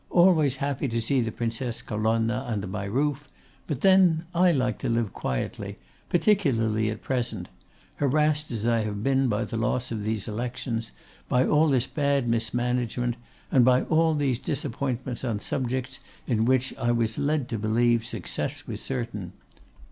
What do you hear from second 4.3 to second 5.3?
I like to live